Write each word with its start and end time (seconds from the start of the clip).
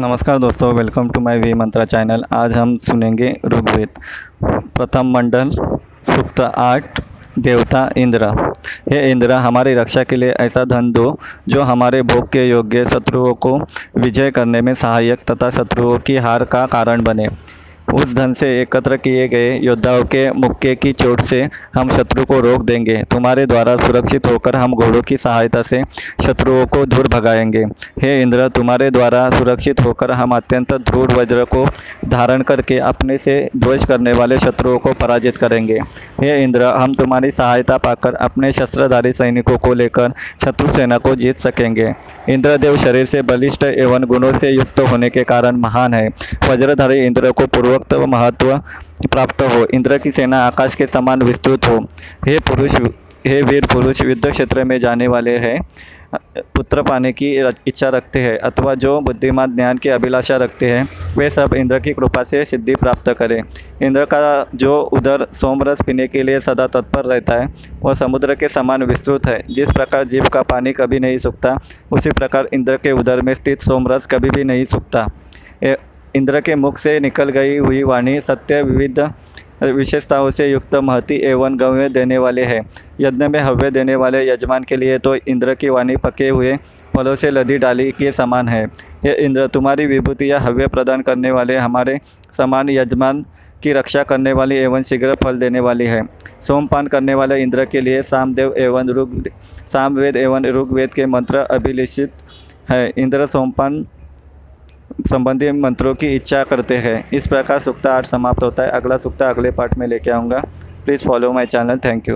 नमस्कार 0.00 0.38
दोस्तों 0.38 0.72
welcome 0.74 1.08
to 1.08 1.20
my 1.20 1.38
V 1.38 1.54
Mantra 1.54 1.84
channel 1.84 2.24
आज 2.32 2.52
हम 2.52 2.76
सुनेंगे 2.78 3.40
ऋग्वेद। 3.46 3.88
प्रथम 4.44 5.06
मंडल, 5.06 5.50
सुप्त 6.04 6.40
आठ, 6.40 7.00
देवता 7.38 7.90
इंद्र। 7.96 8.24
हे 8.90 9.10
इंद्र, 9.10 9.32
हमारी 9.32 9.74
रक्षा 9.74 10.04
के 10.04 10.16
लिए 10.16 10.30
ऐसा 10.30 10.64
धन 10.64 10.92
दो, 10.92 11.18
जो 11.48 11.62
हमारे 11.62 12.02
भोग 12.02 12.28
के 12.28 12.48
योग्य 12.48 12.84
शत्रुओं 12.84 13.34
को 13.34 13.58
विजय 13.96 14.30
करने 14.30 14.60
में 14.60 14.74
सहायक 14.74 15.30
तथा 15.30 15.50
शत्रुओं 15.50 15.98
की 15.98 16.16
हार 16.16 16.44
का 16.44 16.66
कारण 16.66 17.02
बने। 17.02 17.28
उस 17.92 18.14
धन 18.16 18.32
से 18.32 18.60
एकत्र 18.62 18.96
किए 18.96 19.28
गए 19.28 19.58
योद्धाओं 19.58 20.04
के 20.04 20.32
मुक्के 20.32 20.74
की 20.74 20.92
चोट 20.92 21.20
से 21.20 21.48
हम 21.74 21.90
शत्रु 21.90 22.24
को 22.24 22.40
रोक 22.40 22.64
देंगे। 22.64 23.02
तुम्हारे 23.02 23.46
द्वारा 23.46 23.76
सुरक्षित 23.76 24.26
होकर 24.26 24.56
हम 24.56 24.74
घोड़ों 24.74 25.02
की 25.02 25.16
सहायता 25.16 25.62
से 25.62 25.82
शत्रुओं 26.26 26.66
को 26.66 26.86
दूर 26.86 27.08
भगाएँगे। 27.08 27.64
हे 28.02 28.22
इंद्र, 28.22 28.48
तुम्हारे 28.48 28.90
द्वारा 28.90 29.30
सुरक्षित 29.30 29.80
होकर 29.80 30.10
हम 30.10 30.36
अत्यंत 30.36 30.72
ध्रुव 30.72 31.06
वज्र 31.06 31.44
को 31.44 31.66
धारण 32.08 32.42
करके 32.42 32.78
अपने 32.78 33.18
से 33.18 33.50
द्वेष 33.56 33.84
करने 33.84 34.12
वाले 34.12 34.38
शत्रुओं 34.38 34.78
को 34.78 34.92
पराजित 34.92 35.36
करेंगे। 35.36 35.80
हे 36.20 36.42
इंद्र, 36.44 36.62
हम 36.62 36.94
तुम्हारी 36.94 37.30
सहायता 37.30 37.76
पाकर 37.76 38.14
अपने 38.14 38.52
शस्त्रधारी 38.52 39.12
सैनिकों 39.12 39.58
को 39.58 39.74
लेकर 39.74 40.12
शत्रु 40.44 40.72
सेना 40.72 40.98
को 40.98 41.14
जीत 41.14 41.36
सकेंगे। 41.36 41.94
इंद्रदेव 42.28 42.76
शरीर 42.76 43.06
से 43.06 43.22
बलिष्ठ 43.22 43.64
एवं 43.64 44.04
गुणों 44.04 44.38
से 44.38 44.50
युक्त 44.50 44.80
होने 44.80 45.10
के 45.10 45.22
कारण 45.22 45.56
महान 45.56 45.94
है। 45.94 46.08
वज्रधारी 46.50 47.06
इंद्र 47.06 47.30
को 47.30 47.46
पूर्वोक्त 47.82 48.08
महत्व 48.08 48.56
प्राप्त 49.06 49.42
हो, 49.42 49.64
इंद्र 49.66 49.98
की 49.98 50.10
सेना 50.10 50.46
आकाश 50.46 50.74
के 50.74 50.86
समान 50.86 51.22
विस्तृत 51.22 51.66
हो। 51.66 51.78
हे 52.26 52.38
पुरुष, 52.38 52.74
हे 53.26 53.42
वीर 53.42 53.66
पुरुष, 53.66 54.00
युद्ध 54.02 54.30
क्षेत्र 54.30 54.64
में 54.64 54.78
जाने 54.80 55.06
वाले 55.06 55.36
हैं, 55.38 55.60
पुत्र 56.54 56.82
पाने 56.82 57.12
की 57.12 57.34
इच्छा 57.66 57.88
रखते 57.88 58.20
हैं, 58.20 58.38
अथवा 58.38 58.74
जो 58.74 59.00
बुद्धिमान, 59.00 59.54
ज्ञान 59.56 59.78
की 59.78 59.88
अभिलाषा 59.88 60.36
रखते 60.36 60.70
हैं, 60.70 60.86
वे 61.18 61.28
सब 61.30 61.54
इंद्र 61.54 61.78
की 61.78 61.92
कृपा 61.92 62.22
से 62.22 62.44
सिद्धि 62.44 62.74
प्राप्त 62.74 63.12
करें। 63.12 63.42
इंद्र 63.82 64.04
का 64.04 64.46
जो 64.54 64.80
उधर 64.92 65.26
सोमरस 65.34 65.82
पीने 65.82 66.06
के 66.08 66.22
लिए 66.22 66.40
सदा 66.40 66.66
तत्पर 66.66 67.04
रहता 67.04 67.34
है, 67.34 67.48
वह 67.82 67.94
समुद्र 67.94 68.34
के 68.34 68.48
समान 68.48 68.82
विस्तृत 68.82 69.26
है। 69.26 69.42
जिस 69.50 69.70
प्रकार 69.70 70.04
जीव 70.04 70.24
का 70.24 70.42
पानी 70.42 70.72
कभी 70.72 71.00
नहीं 71.00 71.18
सूखता, 71.18 71.58
उसी 71.92 72.10
प्रकार 72.10 72.48
इंद्र 72.52 72.76
के 72.76 72.92
उधर 72.92 73.20
में 73.20 73.34
स्थित 73.34 73.62
सोमरस 73.62 74.06
कभी 74.06 74.30
भी 74.30 74.44
नहीं 74.44 74.64
सूखता। 74.64 75.08
इंद्र 76.14 76.40
के 76.40 76.54
मुख 76.54 76.78
से 76.78 76.98
निकल 77.00 77.28
गई 77.30 77.56
हुई 77.56 77.82
वाणी 77.82 78.20
सत्य 78.20 78.62
विविध 78.62 79.00
विशेषताओं 79.64 80.30
से 80.30 80.50
युक्त 80.50 80.74
महती 80.74 81.16
एवं 81.24 81.58
गव्य 81.60 81.88
देने 81.88 82.18
वाले 82.18 82.44
हैं। 82.44 82.60
यज्ञ 83.00 83.26
में 83.28 83.38
हव्य 83.40 83.70
देने 83.70 83.94
वाले 83.96 84.26
यजमान 84.28 84.64
के 84.64 84.76
लिए 84.76 84.98
तो 84.98 85.14
इंद्र 85.16 85.54
की 85.54 85.68
वाणी 85.68 85.96
पके 85.96 86.28
हुए 86.28 86.56
फलों 86.96 87.14
से 87.16 87.30
लदी 87.30 87.58
डाली 87.58 87.90
के 87.92 88.12
समान 88.12 88.48
है। 88.48 88.64
ये 89.04 89.14
इंद्र, 89.16 89.46
तुम्हारी 89.46 89.86
विभूति 89.86 90.30
या 90.30 90.40
हव्य 90.40 90.66
प्रदान 90.66 91.02
करने 91.02 91.30
वाले 91.30 91.56
हमारे 91.56 91.98
समान 92.32 92.70
यजमान 92.70 93.24
की 93.62 93.72
रक्षा 93.72 94.02
करने 94.02 94.32
वाली 94.32 94.56
एवं 94.56 94.82
शीघ्र 94.82 95.14
फल 95.14 95.38
देने 95.38 95.60
वाली 95.60 95.86
है। 95.86 96.02
सोमपान 96.42 96.86
करने 96.86 97.14
वाले 97.14 97.42
इंद्र 97.42 97.64
के 97.64 97.80
लिए 97.80 98.02
सामदेव 98.02 98.54
एवं 98.58 98.88
ऋग 98.90 99.28
सामवेद 99.68 100.16
एवं 100.16 100.44
ऋग्वेद 100.50 100.94
के 100.94 101.06
मंत्र 101.06 101.38
अभिलिषित 101.50 102.12
है। 102.70 102.92
इंद्र 102.98 103.26
सोमपान 103.26 103.84
संबंधी 105.10 105.52
मंत्रों 105.52 105.94
की 105.94 106.14
इच्छा 106.16 106.44
करते 106.44 106.76
हैं। 106.76 107.04
इस 107.12 107.26
प्रकार 107.26 107.58
सुक्ता 107.58 107.94
आठ 107.94 108.06
समाप्त 108.06 108.42
होता 108.42 108.62
है। 108.62 108.70
अगला 108.70 108.96
सुक्ता 108.96 109.28
अगले 109.28 109.50
पार्ट 109.50 109.74
में 109.78 109.86
लेके 109.86 110.10
आऊँगा। 110.10 110.42
Please 110.84 111.04
follow 111.04 111.32
my 111.32 111.46
channel 111.46 111.78
thank 111.78 112.08
you 112.08 112.10